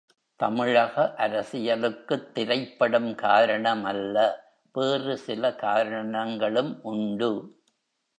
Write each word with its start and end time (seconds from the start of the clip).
தமிழக 0.35 1.13
அரசியலுக்குத் 1.17 2.31
திரைப்படம் 2.31 3.15
காரணம் 3.15 3.83
அல்ல 3.83 4.15
வேறு 4.73 5.17
சில 5.17 5.55
காரணங்களும் 5.55 6.79
உண்டு. 6.83 7.31